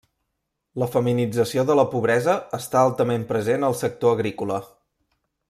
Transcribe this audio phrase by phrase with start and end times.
[0.83, 4.59] La feminització de la pobresa està altament present al sector agrícola.